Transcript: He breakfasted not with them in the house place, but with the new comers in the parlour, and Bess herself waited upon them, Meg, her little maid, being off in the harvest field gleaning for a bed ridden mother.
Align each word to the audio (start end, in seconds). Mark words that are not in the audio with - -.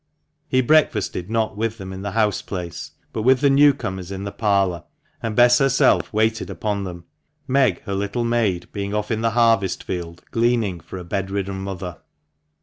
He 0.47 0.61
breakfasted 0.63 1.29
not 1.29 1.55
with 1.55 1.77
them 1.77 1.93
in 1.93 2.01
the 2.01 2.13
house 2.13 2.41
place, 2.41 2.93
but 3.13 3.21
with 3.21 3.39
the 3.39 3.51
new 3.51 3.71
comers 3.71 4.09
in 4.11 4.23
the 4.23 4.31
parlour, 4.31 4.83
and 5.21 5.35
Bess 5.35 5.59
herself 5.59 6.11
waited 6.11 6.49
upon 6.49 6.85
them, 6.85 7.05
Meg, 7.47 7.83
her 7.83 7.93
little 7.93 8.23
maid, 8.25 8.67
being 8.73 8.95
off 8.95 9.11
in 9.11 9.21
the 9.21 9.29
harvest 9.37 9.83
field 9.83 10.23
gleaning 10.31 10.79
for 10.79 10.97
a 10.97 11.03
bed 11.03 11.29
ridden 11.29 11.59
mother. 11.61 11.99